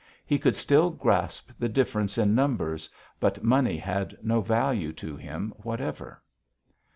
He 0.25 0.39
could 0.39 0.55
still 0.55 0.89
grasp 0.89 1.51
the 1.59 1.69
difference 1.69 2.17
in 2.17 2.33
numbers, 2.33 2.89
but 3.19 3.43
money 3.43 3.77
had 3.77 4.17
no 4.23 4.41
value 4.41 4.91
to 4.93 5.15
him 5.15 5.53
whatever. 5.57 6.23